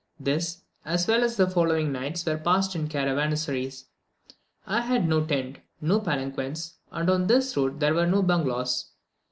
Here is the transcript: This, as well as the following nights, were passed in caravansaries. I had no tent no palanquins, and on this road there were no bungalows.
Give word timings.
This, 0.19 0.63
as 0.83 1.05
well 1.07 1.23
as 1.23 1.37
the 1.37 1.47
following 1.47 1.91
nights, 1.91 2.25
were 2.25 2.35
passed 2.39 2.75
in 2.75 2.87
caravansaries. 2.87 3.85
I 4.65 4.81
had 4.81 5.07
no 5.07 5.23
tent 5.23 5.59
no 5.79 5.99
palanquins, 5.99 6.73
and 6.91 7.07
on 7.07 7.27
this 7.27 7.55
road 7.55 7.79
there 7.79 7.93
were 7.93 8.07
no 8.07 8.23
bungalows. 8.23 8.89